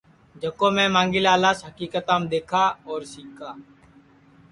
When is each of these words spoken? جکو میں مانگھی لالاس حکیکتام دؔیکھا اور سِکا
جکو 0.41 0.67
میں 0.75 0.87
مانگھی 0.95 1.19
لالاس 1.25 1.59
حکیکتام 1.67 2.21
دؔیکھا 2.31 2.65
اور 2.87 3.01
سِکا 3.11 3.51